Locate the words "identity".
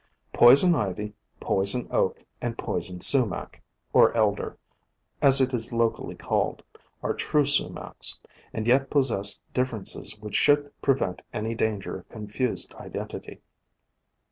12.79-13.41